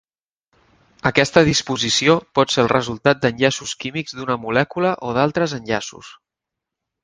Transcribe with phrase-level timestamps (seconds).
[1.09, 6.13] Aquesta disposició pot ser el resultat d'enllaços químics d'una molècula o d'altres enllaços.